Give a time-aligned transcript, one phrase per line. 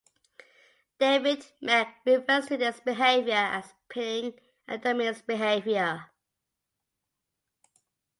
[0.97, 4.33] David Mech refers to this behavior as "pinning",
[4.67, 6.07] a dominance behavior.